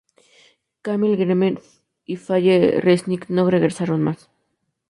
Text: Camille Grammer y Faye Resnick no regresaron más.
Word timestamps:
Camille 0.81 1.15
Grammer 1.15 1.61
y 2.05 2.15
Faye 2.15 2.81
Resnick 2.81 3.29
no 3.29 3.51
regresaron 3.51 4.01
más. 4.01 4.31